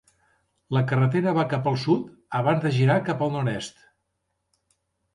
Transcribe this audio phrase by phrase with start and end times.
[0.77, 2.09] La carretera va cap al sud
[2.41, 3.89] abans de girar cap al nord-est.